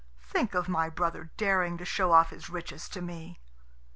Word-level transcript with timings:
Think 0.23 0.55
of 0.55 0.67
my 0.67 0.89
brother 0.89 1.29
daring 1.37 1.77
to 1.77 1.85
show 1.85 2.11
off 2.11 2.31
his 2.31 2.49
riches 2.49 2.89
to 2.89 3.03
me!" 3.03 3.39